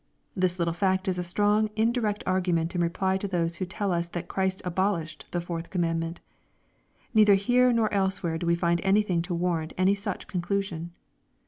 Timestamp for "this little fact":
0.43-1.07